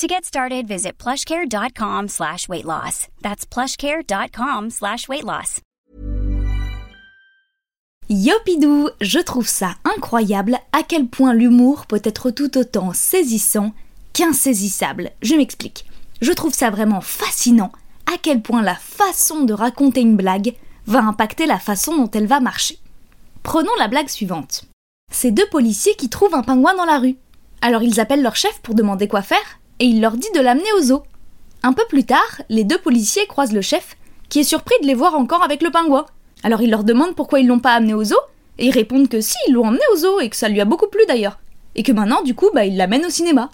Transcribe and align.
To 0.00 0.06
get 0.06 0.24
started, 0.24 0.66
visit 0.66 0.92
plushcare.com 0.96 2.08
slash 2.08 2.48
weight 2.48 2.64
loss. 2.64 3.08
That's 3.20 3.44
plushcare.com 3.44 4.70
slash 4.70 5.08
weight 5.10 5.24
loss. 5.24 5.60
Yopidou, 8.08 8.88
je 9.02 9.18
trouve 9.18 9.46
ça 9.46 9.74
incroyable 9.84 10.56
à 10.72 10.84
quel 10.84 11.06
point 11.06 11.34
l'humour 11.34 11.84
peut 11.84 12.00
être 12.02 12.30
tout 12.30 12.56
autant 12.56 12.94
saisissant 12.94 13.74
qu'insaisissable. 14.14 15.10
Je 15.20 15.34
m'explique. 15.34 15.84
Je 16.22 16.32
trouve 16.32 16.54
ça 16.54 16.70
vraiment 16.70 17.02
fascinant 17.02 17.70
à 18.06 18.16
quel 18.16 18.40
point 18.40 18.62
la 18.62 18.76
façon 18.76 19.42
de 19.42 19.52
raconter 19.52 20.00
une 20.00 20.16
blague 20.16 20.54
va 20.86 21.00
impacter 21.00 21.44
la 21.44 21.58
façon 21.58 21.94
dont 21.94 22.10
elle 22.10 22.26
va 22.26 22.40
marcher. 22.40 22.78
Prenons 23.42 23.76
la 23.78 23.88
blague 23.88 24.08
suivante. 24.08 24.64
C'est 25.12 25.30
deux 25.30 25.48
policiers 25.50 25.94
qui 25.96 26.08
trouvent 26.08 26.34
un 26.34 26.42
pingouin 26.42 26.74
dans 26.74 26.86
la 26.86 27.00
rue. 27.00 27.16
Alors 27.60 27.82
ils 27.82 28.00
appellent 28.00 28.22
leur 28.22 28.36
chef 28.36 28.60
pour 28.62 28.74
demander 28.74 29.06
quoi 29.06 29.20
faire 29.20 29.59
et 29.80 29.86
il 29.86 30.00
leur 30.00 30.16
dit 30.16 30.30
de 30.34 30.40
l'amener 30.40 30.72
au 30.78 30.82
zoo. 30.82 31.02
Un 31.62 31.72
peu 31.72 31.84
plus 31.88 32.04
tard, 32.04 32.42
les 32.48 32.64
deux 32.64 32.78
policiers 32.78 33.26
croisent 33.26 33.52
le 33.52 33.62
chef 33.62 33.96
qui 34.28 34.40
est 34.40 34.44
surpris 34.44 34.76
de 34.80 34.86
les 34.86 34.94
voir 34.94 35.16
encore 35.16 35.42
avec 35.42 35.62
le 35.62 35.70
pingouin. 35.70 36.06
Alors 36.42 36.62
il 36.62 36.70
leur 36.70 36.84
demande 36.84 37.16
pourquoi 37.16 37.40
ils 37.40 37.46
l'ont 37.46 37.58
pas 37.58 37.72
amené 37.72 37.94
au 37.94 38.04
zoo 38.04 38.20
et 38.58 38.66
ils 38.66 38.72
répondent 38.72 39.08
que 39.08 39.20
si, 39.20 39.36
ils 39.48 39.54
l'ont 39.54 39.66
emmené 39.66 39.82
au 39.92 39.96
zoo 39.96 40.20
et 40.20 40.30
que 40.30 40.36
ça 40.36 40.48
lui 40.48 40.60
a 40.60 40.64
beaucoup 40.64 40.86
plu 40.86 41.00
d'ailleurs. 41.08 41.38
Et 41.74 41.82
que 41.82 41.92
maintenant, 41.92 42.22
du 42.22 42.34
coup, 42.34 42.50
bah, 42.54 42.64
il 42.64 42.76
l'amène 42.76 43.06
au 43.06 43.10
cinéma. 43.10 43.50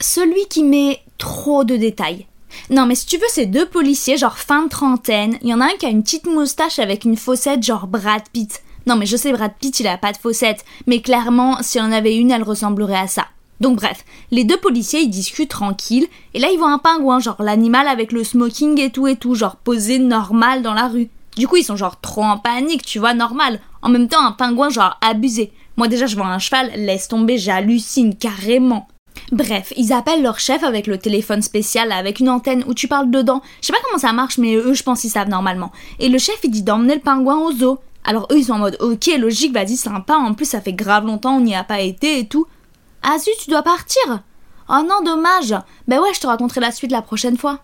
Celui 0.00 0.46
qui 0.48 0.64
met 0.64 1.00
trop 1.18 1.64
de 1.64 1.76
détails. 1.76 2.26
Non, 2.68 2.86
mais 2.86 2.94
si 2.94 3.06
tu 3.06 3.16
veux, 3.16 3.26
c'est 3.28 3.46
deux 3.46 3.66
policiers, 3.66 4.16
genre 4.18 4.38
fin 4.38 4.64
de 4.64 4.68
trentaine. 4.68 5.38
Il 5.42 5.48
y 5.48 5.54
en 5.54 5.60
a 5.60 5.66
un 5.66 5.76
qui 5.78 5.86
a 5.86 5.90
une 5.90 6.02
petite 6.02 6.26
moustache 6.26 6.78
avec 6.78 7.04
une 7.04 7.16
fossette, 7.16 7.62
genre 7.62 7.86
Brad 7.86 8.22
Pitt. 8.32 8.62
Non, 8.86 8.96
mais 8.96 9.06
je 9.06 9.16
sais, 9.16 9.32
Brad 9.32 9.52
Pitt, 9.58 9.78
il 9.80 9.86
a 9.86 9.96
pas 9.96 10.12
de 10.12 10.18
fossette. 10.18 10.64
Mais 10.86 11.00
clairement, 11.00 11.62
s'il 11.62 11.80
en 11.80 11.92
avait 11.92 12.16
une, 12.16 12.30
elle 12.30 12.42
ressemblerait 12.42 12.98
à 12.98 13.06
ça. 13.06 13.28
Donc 13.62 13.76
bref, 13.76 14.04
les 14.32 14.42
deux 14.42 14.56
policiers, 14.56 15.02
ils 15.02 15.08
discutent 15.08 15.50
tranquilles. 15.50 16.08
Et 16.34 16.40
là, 16.40 16.48
ils 16.52 16.58
voient 16.58 16.72
un 16.72 16.78
pingouin, 16.78 17.20
genre 17.20 17.40
l'animal 17.40 17.86
avec 17.86 18.10
le 18.10 18.24
smoking 18.24 18.80
et 18.80 18.90
tout 18.90 19.06
et 19.06 19.14
tout, 19.14 19.36
genre 19.36 19.54
posé 19.54 20.00
normal 20.00 20.62
dans 20.62 20.74
la 20.74 20.88
rue. 20.88 21.10
Du 21.36 21.46
coup, 21.46 21.54
ils 21.54 21.64
sont 21.64 21.76
genre 21.76 22.00
trop 22.00 22.24
en 22.24 22.38
panique, 22.38 22.84
tu 22.84 22.98
vois, 22.98 23.14
normal. 23.14 23.60
En 23.80 23.88
même 23.88 24.08
temps, 24.08 24.26
un 24.26 24.32
pingouin, 24.32 24.68
genre 24.68 24.98
abusé. 25.00 25.52
Moi, 25.76 25.86
déjà, 25.86 26.06
je 26.06 26.16
vois 26.16 26.26
un 26.26 26.40
cheval, 26.40 26.72
laisse 26.74 27.06
tomber, 27.06 27.38
j'hallucine 27.38 28.16
carrément. 28.16 28.88
Bref, 29.30 29.72
ils 29.76 29.92
appellent 29.92 30.22
leur 30.22 30.40
chef 30.40 30.64
avec 30.64 30.88
le 30.88 30.98
téléphone 30.98 31.40
spécial 31.40 31.92
avec 31.92 32.18
une 32.18 32.30
antenne 32.30 32.64
où 32.66 32.74
tu 32.74 32.88
parles 32.88 33.12
dedans. 33.12 33.42
Je 33.60 33.68
sais 33.68 33.72
pas 33.72 33.78
comment 33.84 33.98
ça 33.98 34.12
marche, 34.12 34.38
mais 34.38 34.56
eux, 34.56 34.74
je 34.74 34.82
pense 34.82 35.02
qu'ils 35.02 35.10
savent 35.10 35.28
normalement. 35.28 35.70
Et 36.00 36.08
le 36.08 36.18
chef, 36.18 36.40
il 36.42 36.50
dit 36.50 36.62
d'emmener 36.64 36.96
le 36.96 37.00
pingouin 37.00 37.38
au 37.38 37.52
zoo. 37.52 37.78
Alors 38.02 38.26
eux, 38.32 38.38
ils 38.38 38.46
sont 38.46 38.54
en 38.54 38.58
mode, 38.58 38.76
ok, 38.80 39.08
logique, 39.20 39.54
vas-y, 39.54 39.76
sympa. 39.76 40.16
En 40.16 40.34
plus, 40.34 40.46
ça 40.46 40.60
fait 40.60 40.72
grave 40.72 41.06
longtemps, 41.06 41.36
on 41.36 41.40
n'y 41.40 41.54
a 41.54 41.62
pas 41.62 41.80
été 41.80 42.18
et 42.18 42.26
tout. 42.26 42.48
Ah 43.02 43.16
tu 43.18 43.50
dois 43.50 43.62
partir 43.62 44.22
Oh 44.68 44.82
non, 44.86 45.02
dommage. 45.04 45.54
Ben 45.88 46.00
ouais, 46.00 46.14
je 46.14 46.20
te 46.20 46.26
raconterai 46.26 46.60
la 46.60 46.72
suite 46.72 46.92
la 46.92 47.02
prochaine 47.02 47.36
fois. 47.36 47.60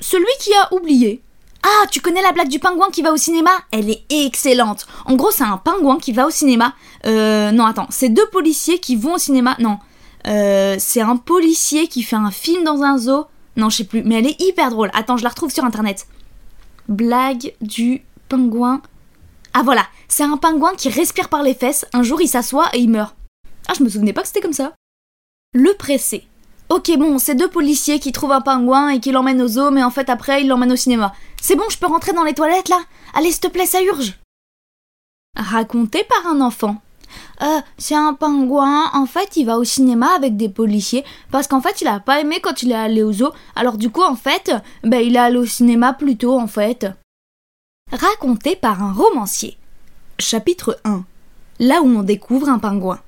Celui 0.00 0.26
qui 0.40 0.52
a 0.54 0.72
oublié. 0.74 1.22
Ah, 1.62 1.86
tu 1.90 2.00
connais 2.00 2.20
la 2.20 2.32
blague 2.32 2.48
du 2.48 2.58
pingouin 2.58 2.90
qui 2.90 3.00
va 3.00 3.12
au 3.12 3.16
cinéma? 3.16 3.50
Elle 3.70 3.88
est 3.90 4.04
excellente. 4.10 4.86
En 5.06 5.14
gros, 5.14 5.30
c'est 5.30 5.44
un 5.44 5.56
pingouin 5.56 5.98
qui 5.98 6.12
va 6.12 6.26
au 6.26 6.30
cinéma. 6.30 6.74
Euh, 7.06 7.52
non, 7.52 7.64
attends, 7.64 7.86
c'est 7.88 8.10
deux 8.10 8.26
policiers 8.26 8.78
qui 8.78 8.96
vont 8.96 9.14
au 9.14 9.18
cinéma. 9.18 9.56
Non, 9.58 9.78
euh, 10.26 10.76
c'est 10.78 11.00
un 11.00 11.16
policier 11.16 11.88
qui 11.88 12.02
fait 12.02 12.16
un 12.16 12.30
film 12.30 12.64
dans 12.64 12.82
un 12.82 12.98
zoo. 12.98 13.24
Non, 13.56 13.70
je 13.70 13.78
sais 13.78 13.84
plus, 13.84 14.02
mais 14.02 14.16
elle 14.16 14.26
est 14.26 14.40
hyper 14.42 14.70
drôle. 14.70 14.90
Attends, 14.92 15.16
je 15.16 15.22
la 15.22 15.30
retrouve 15.30 15.52
sur 15.52 15.64
internet. 15.64 16.06
Blague 16.88 17.54
du 17.62 18.02
pingouin. 18.28 18.82
Ah 19.54 19.62
voilà, 19.62 19.86
c'est 20.08 20.24
un 20.24 20.36
pingouin 20.36 20.74
qui 20.74 20.90
respire 20.90 21.30
par 21.30 21.42
les 21.42 21.54
fesses. 21.54 21.86
Un 21.94 22.02
jour, 22.02 22.20
il 22.20 22.28
s'assoit 22.28 22.68
et 22.74 22.80
il 22.80 22.90
meurt. 22.90 23.16
Ah, 23.68 23.72
je 23.76 23.82
me 23.82 23.88
souvenais 23.88 24.12
pas 24.12 24.22
que 24.22 24.28
c'était 24.28 24.40
comme 24.40 24.52
ça. 24.52 24.74
Le 25.52 25.72
pressé. 25.74 26.26
Ok, 26.70 26.90
bon, 26.98 27.18
c'est 27.18 27.34
deux 27.34 27.48
policiers 27.48 28.00
qui 28.00 28.10
trouvent 28.10 28.32
un 28.32 28.40
pingouin 28.40 28.88
et 28.88 29.00
qui 29.00 29.12
l'emmènent 29.12 29.42
au 29.42 29.48
zoo, 29.48 29.70
mais 29.70 29.82
en 29.82 29.90
fait 29.90 30.08
après 30.08 30.42
ils 30.42 30.48
l'emmènent 30.48 30.72
au 30.72 30.76
cinéma. 30.76 31.12
C'est 31.40 31.56
bon, 31.56 31.64
je 31.70 31.78
peux 31.78 31.86
rentrer 31.86 32.12
dans 32.12 32.24
les 32.24 32.34
toilettes 32.34 32.68
là? 32.68 32.80
Allez, 33.14 33.30
s'il 33.30 33.40
te 33.40 33.48
plaît, 33.48 33.66
ça 33.66 33.82
urge 33.82 34.18
Raconté 35.36 36.04
par 36.04 36.32
un 36.32 36.40
enfant. 36.40 36.80
Euh, 37.42 37.60
c'est 37.76 37.94
un 37.94 38.14
pingouin, 38.14 38.90
en 38.92 39.06
fait 39.06 39.36
il 39.36 39.44
va 39.44 39.58
au 39.58 39.64
cinéma 39.64 40.08
avec 40.16 40.36
des 40.36 40.48
policiers, 40.48 41.04
parce 41.30 41.46
qu'en 41.46 41.60
fait 41.60 41.80
il 41.80 41.86
a 41.86 42.00
pas 42.00 42.20
aimé 42.20 42.40
quand 42.42 42.62
il 42.62 42.72
est 42.72 42.76
allé 42.76 43.02
au 43.02 43.12
zoo, 43.12 43.30
alors 43.54 43.76
du 43.76 43.90
coup 43.90 44.02
en 44.02 44.16
fait, 44.16 44.52
ben 44.82 45.00
il 45.00 45.16
est 45.16 45.20
allé 45.20 45.36
au 45.36 45.46
cinéma 45.46 45.92
plus 45.92 46.16
tôt 46.16 46.38
en 46.38 46.46
fait. 46.46 46.86
Raconté 47.92 48.56
par 48.56 48.82
un 48.82 48.92
romancier. 48.92 49.58
Chapitre 50.18 50.80
1. 50.84 51.04
Là 51.60 51.82
où 51.82 51.86
on 51.86 52.02
découvre 52.02 52.48
un 52.48 52.58
pingouin. 52.58 53.00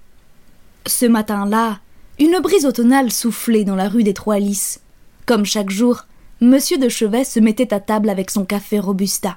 Ce 0.86 1.04
matin-là, 1.04 1.80
une 2.20 2.38
brise 2.40 2.64
automnale 2.64 3.10
soufflait 3.10 3.64
dans 3.64 3.74
la 3.74 3.88
rue 3.88 4.04
des 4.04 4.14
Trois 4.14 4.38
Lys. 4.38 4.78
Comme 5.26 5.44
chaque 5.44 5.70
jour, 5.70 6.04
Monsieur 6.40 6.78
de 6.78 6.88
Chevet 6.88 7.24
se 7.24 7.40
mettait 7.40 7.74
à 7.74 7.80
table 7.80 8.08
avec 8.08 8.30
son 8.30 8.44
café 8.44 8.78
Robusta, 8.78 9.36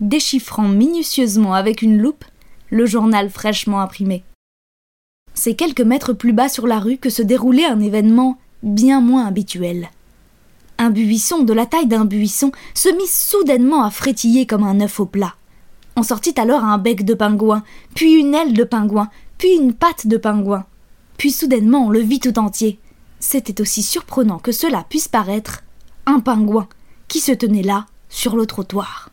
déchiffrant 0.00 0.66
minutieusement 0.66 1.54
avec 1.54 1.82
une 1.82 2.02
loupe 2.02 2.24
le 2.70 2.86
journal 2.86 3.30
fraîchement 3.30 3.80
imprimé. 3.80 4.24
C'est 5.34 5.54
quelques 5.54 5.80
mètres 5.80 6.12
plus 6.12 6.32
bas 6.32 6.48
sur 6.48 6.66
la 6.66 6.80
rue 6.80 6.98
que 6.98 7.08
se 7.08 7.22
déroulait 7.22 7.66
un 7.66 7.80
événement 7.80 8.36
bien 8.64 9.00
moins 9.00 9.26
habituel. 9.26 9.90
Un 10.78 10.90
buisson 10.90 11.44
de 11.44 11.52
la 11.52 11.66
taille 11.66 11.86
d'un 11.86 12.04
buisson 12.04 12.50
se 12.74 12.88
mit 12.88 13.06
soudainement 13.06 13.84
à 13.84 13.90
frétiller 13.90 14.44
comme 14.44 14.64
un 14.64 14.80
œuf 14.80 14.98
au 14.98 15.06
plat. 15.06 15.34
On 15.94 16.02
sortit 16.02 16.34
alors 16.36 16.64
un 16.64 16.78
bec 16.78 17.04
de 17.04 17.14
pingouin, 17.14 17.62
puis 17.94 18.14
une 18.14 18.34
aile 18.34 18.54
de 18.54 18.64
pingouin, 18.64 19.08
puis 19.38 19.54
une 19.54 19.72
patte 19.72 20.08
de 20.08 20.16
pingouin. 20.16 20.64
Puis 21.20 21.32
soudainement 21.32 21.84
on 21.84 21.90
le 21.90 22.00
vit 22.00 22.18
tout 22.18 22.38
entier. 22.38 22.78
C'était 23.18 23.60
aussi 23.60 23.82
surprenant 23.82 24.38
que 24.38 24.52
cela 24.52 24.86
puisse 24.88 25.06
paraître 25.06 25.64
un 26.06 26.18
pingouin 26.18 26.66
qui 27.08 27.20
se 27.20 27.32
tenait 27.32 27.62
là, 27.62 27.84
sur 28.08 28.36
le 28.36 28.46
trottoir. 28.46 29.10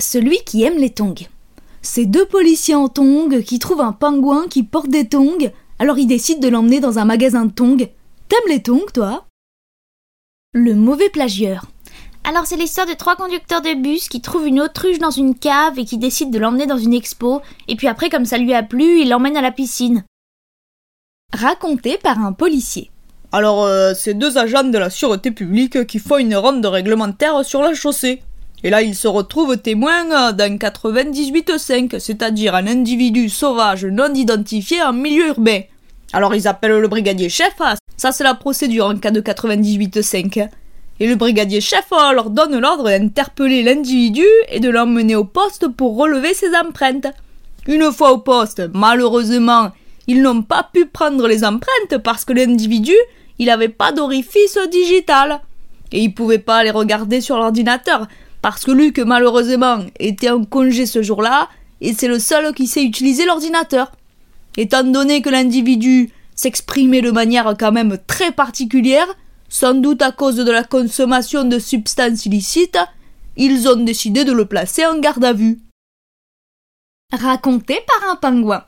Celui 0.00 0.38
qui 0.46 0.62
aime 0.62 0.76
les 0.76 0.94
tongs. 0.94 1.26
Ces 1.82 2.06
deux 2.06 2.24
policiers 2.24 2.76
en 2.76 2.88
tongs 2.88 3.42
qui 3.42 3.58
trouvent 3.58 3.80
un 3.80 3.90
pingouin 3.90 4.46
qui 4.46 4.62
porte 4.62 4.90
des 4.90 5.08
tongs, 5.08 5.50
alors 5.80 5.98
ils 5.98 6.06
décident 6.06 6.38
de 6.38 6.46
l'emmener 6.46 6.78
dans 6.78 7.00
un 7.00 7.04
magasin 7.04 7.46
de 7.46 7.50
tongs. 7.50 7.88
T'aimes 8.28 8.48
les 8.48 8.62
tongs, 8.62 8.86
toi? 8.94 9.26
Le 10.52 10.76
mauvais 10.76 11.08
plagieur. 11.08 11.66
Alors 12.22 12.46
c'est 12.46 12.56
l'histoire 12.56 12.86
de 12.86 12.94
trois 12.94 13.16
conducteurs 13.16 13.60
de 13.60 13.74
bus 13.74 14.08
qui 14.08 14.20
trouvent 14.20 14.46
une 14.46 14.60
autruche 14.60 15.00
dans 15.00 15.10
une 15.10 15.36
cave 15.36 15.80
et 15.80 15.84
qui 15.84 15.98
décident 15.98 16.30
de 16.30 16.38
l'emmener 16.38 16.66
dans 16.66 16.78
une 16.78 16.94
expo, 16.94 17.42
et 17.66 17.74
puis 17.74 17.88
après 17.88 18.08
comme 18.08 18.24
ça 18.24 18.38
lui 18.38 18.54
a 18.54 18.62
plu, 18.62 19.00
ils 19.00 19.08
l'emmènent 19.08 19.36
à 19.36 19.42
la 19.42 19.50
piscine. 19.50 20.04
Raconté 21.38 21.98
par 22.02 22.18
un 22.18 22.32
policier. 22.32 22.90
Alors, 23.30 23.64
euh, 23.64 23.92
c'est 23.94 24.14
deux 24.14 24.38
agents 24.38 24.64
de 24.64 24.78
la 24.78 24.90
sûreté 24.90 25.30
publique 25.30 25.86
qui 25.86 25.98
font 25.98 26.16
une 26.16 26.34
ronde 26.34 26.66
réglementaire 26.66 27.44
sur 27.44 27.62
la 27.62 27.74
chaussée. 27.74 28.22
Et 28.64 28.70
là, 28.70 28.82
ils 28.82 28.96
se 28.96 29.06
retrouvent 29.06 29.56
témoins 29.58 30.32
d'un 30.32 30.56
98.5, 30.56 32.00
c'est-à-dire 32.00 32.56
un 32.56 32.66
individu 32.66 33.28
sauvage 33.28 33.84
non 33.84 34.12
identifié 34.14 34.82
en 34.82 34.92
milieu 34.92 35.28
urbain. 35.28 35.60
Alors 36.12 36.34
ils 36.34 36.48
appellent 36.48 36.80
le 36.80 36.88
brigadier 36.88 37.28
chef, 37.28 37.54
ça 37.96 38.10
c'est 38.10 38.24
la 38.24 38.34
procédure 38.34 38.86
en 38.86 38.96
cas 38.96 39.10
de 39.10 39.20
98.5. 39.20 40.48
Et 40.98 41.06
le 41.06 41.14
brigadier 41.14 41.60
chef 41.60 41.90
leur 41.90 42.30
donne 42.30 42.58
l'ordre 42.58 42.88
d'interpeller 42.88 43.62
l'individu 43.62 44.24
et 44.48 44.58
de 44.58 44.70
l'emmener 44.70 45.14
au 45.14 45.24
poste 45.24 45.68
pour 45.68 45.96
relever 45.96 46.34
ses 46.34 46.50
empreintes. 46.56 47.06
Une 47.68 47.92
fois 47.92 48.12
au 48.12 48.18
poste, 48.18 48.62
malheureusement, 48.72 49.70
ils 50.08 50.22
n'ont 50.22 50.42
pas 50.42 50.68
pu 50.72 50.86
prendre 50.86 51.28
les 51.28 51.44
empreintes 51.44 51.98
parce 52.02 52.24
que 52.24 52.32
l'individu, 52.32 52.94
il 53.38 53.46
n'avait 53.46 53.68
pas 53.68 53.92
d'orifice 53.92 54.58
digital. 54.72 55.40
Et 55.92 56.00
il 56.00 56.14
pouvait 56.14 56.38
pas 56.38 56.64
les 56.64 56.70
regarder 56.70 57.20
sur 57.20 57.36
l'ordinateur 57.36 58.08
parce 58.42 58.64
que 58.64 58.70
Luc, 58.70 58.98
malheureusement, 58.98 59.84
était 60.00 60.30
en 60.30 60.44
congé 60.44 60.86
ce 60.86 61.02
jour-là 61.02 61.48
et 61.80 61.92
c'est 61.92 62.08
le 62.08 62.18
seul 62.18 62.54
qui 62.54 62.66
sait 62.66 62.82
utiliser 62.82 63.26
l'ordinateur. 63.26 63.92
Étant 64.56 64.82
donné 64.82 65.20
que 65.22 65.28
l'individu 65.28 66.10
s'exprimait 66.34 67.02
de 67.02 67.10
manière 67.10 67.54
quand 67.58 67.72
même 67.72 67.98
très 68.06 68.32
particulière, 68.32 69.06
sans 69.50 69.74
doute 69.74 70.02
à 70.02 70.10
cause 70.10 70.36
de 70.36 70.50
la 70.50 70.64
consommation 70.64 71.44
de 71.44 71.58
substances 71.58 72.26
illicites, 72.26 72.78
ils 73.36 73.68
ont 73.68 73.76
décidé 73.84 74.24
de 74.24 74.32
le 74.32 74.46
placer 74.46 74.86
en 74.86 74.98
garde 74.98 75.24
à 75.24 75.32
vue. 75.32 75.58
Raconté 77.12 77.78
par 77.86 78.10
un 78.10 78.16
pingouin. 78.16 78.64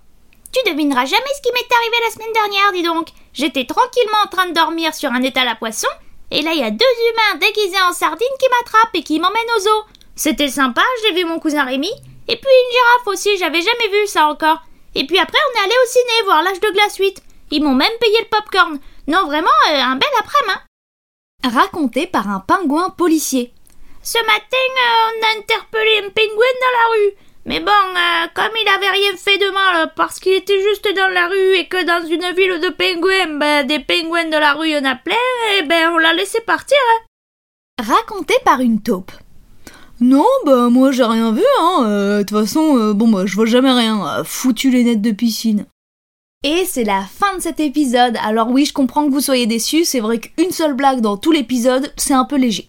Tu 0.53 0.71
devineras 0.71 1.07
jamais 1.07 1.35
ce 1.37 1.43
qui 1.43 1.53
m'est 1.53 1.77
arrivé 1.77 1.97
la 2.05 2.11
semaine 2.11 2.33
dernière, 2.33 2.73
dis 2.73 2.83
donc. 2.83 3.09
J'étais 3.33 3.65
tranquillement 3.65 4.19
en 4.25 4.29
train 4.29 4.47
de 4.49 4.55
dormir 4.55 4.95
sur 4.95 5.13
un 5.13 5.23
étal 5.23 5.47
à 5.47 5.55
poissons, 5.55 5.87
et 6.31 6.43
là 6.43 6.53
il 6.53 6.59
y 6.59 6.65
a 6.65 6.71
deux 6.71 6.79
humains 6.79 7.39
déguisés 7.39 7.81
en 7.89 7.93
sardines 7.93 8.27
qui 8.41 8.49
m'attrapent 8.49 8.95
et 8.95 9.03
qui 9.05 9.21
m'emmènent 9.21 9.57
aux 9.57 9.69
eaux. 9.69 9.85
C'était 10.17 10.49
sympa, 10.49 10.83
j'ai 11.03 11.15
vu 11.15 11.25
mon 11.25 11.39
cousin 11.39 11.65
Rémi, 11.65 11.91
et 12.27 12.37
puis 12.37 12.51
une 12.51 12.73
girafe 12.73 13.07
aussi, 13.07 13.37
j'avais 13.39 13.63
jamais 13.63 13.89
vu 13.93 14.07
ça 14.07 14.27
encore. 14.27 14.59
Et 14.97 15.07
puis 15.07 15.19
après 15.19 15.39
on 15.39 15.61
est 15.61 15.65
allé 15.65 15.75
au 15.85 15.89
ciné 15.89 16.25
voir 16.25 16.43
l'âge 16.43 16.61
de 16.61 16.73
glace 16.73 16.97
8. 16.97 17.23
Ils 17.53 17.63
m'ont 17.63 17.75
même 17.75 17.99
payé 18.01 18.19
le 18.21 18.29
popcorn. 18.29 18.79
Non 19.07 19.27
vraiment, 19.27 19.49
euh, 19.69 19.81
un 19.81 19.97
bel 19.97 20.09
après-midi. 20.19 20.61
Raconté 21.45 22.07
par 22.07 22.29
un 22.29 22.41
pingouin 22.41 22.91
policier. 22.91 23.53
Ce 24.03 24.19
matin, 24.19 24.43
euh, 24.53 25.11
on 25.11 25.27
a 25.27 25.39
interpellé 25.39 25.99
un 25.99 26.11
pingouin 26.11 26.55
dans 26.61 26.79
la 26.79 26.87
rue. 26.93 27.15
Mais 27.47 27.61
bon, 27.61 27.71
euh, 27.71 28.27
comme 28.35 28.53
il 28.63 28.69
avait 28.69 28.91
rien 28.91 29.17
fait 29.17 29.39
de 29.39 29.51
mal 29.53 29.93
parce 29.97 30.21
qu'il 30.21 30.35
était 30.35 30.61
juste 30.63 30.89
dans 30.95 31.09
la 31.09 31.27
rue 31.27 31.55
et 31.57 31.67
que 31.67 31.85
dans 31.85 32.07
une 32.07 32.35
ville 32.37 32.61
de 32.61 32.69
pingouins, 32.69 33.39
ben, 33.39 33.67
des 33.67 33.79
pingouins 33.79 34.27
de 34.27 34.37
la 34.37 34.53
rue 34.53 34.69
y 34.69 34.77
en 34.77 34.85
a 34.85 34.95
plein, 34.95 35.15
et 35.59 35.63
ben 35.63 35.91
on 35.93 35.99
l'a 35.99 36.13
laissé 36.13 36.41
partir. 36.41 36.77
Hein. 36.91 37.85
Raconté 37.85 38.35
par 38.45 38.61
une 38.61 38.83
taupe. 38.83 39.13
Non, 40.01 40.27
bah 40.45 40.69
moi 40.69 40.93
j'ai 40.93 41.05
rien 41.05 41.33
vu, 41.33 41.45
hein. 41.61 41.85
Euh, 41.87 42.19
de 42.19 42.23
toute 42.25 42.39
façon, 42.39 42.93
bon 42.93 43.09
bah 43.09 43.25
je 43.25 43.35
vois 43.35 43.47
jamais 43.47 43.73
rien. 43.73 44.23
foutu 44.25 44.71
les 44.71 44.85
nettes 44.85 45.03
de 45.03 45.11
piscine. 45.11 45.67
Et 46.43 46.65
c'est 46.67 46.85
la 46.85 47.03
fin 47.03 47.37
de 47.37 47.43
cet 47.43 47.61
épisode. 47.61 48.17
Alors 48.23 48.49
oui, 48.49 48.65
je 48.65 48.73
comprends 48.73 49.07
que 49.07 49.13
vous 49.13 49.21
soyez 49.21 49.47
déçus, 49.47 49.85
c'est 49.85 50.01
vrai 50.01 50.21
qu'une 50.21 50.53
seule 50.53 50.75
blague 50.75 51.01
dans 51.01 51.17
tout 51.17 51.33
l'épisode, 51.33 51.93
c'est 51.97 52.15
un 52.15 52.25
peu 52.25 52.37
léger. 52.37 52.69